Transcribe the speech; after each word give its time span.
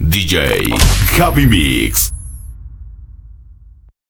DJ 0.00 0.74
Happy 1.18 1.46
Mix. 1.46 2.13